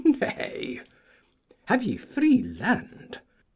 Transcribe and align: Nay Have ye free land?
Nay 0.03 0.81
Have 1.65 1.83
ye 1.83 1.95
free 1.95 2.41
land? 2.41 3.21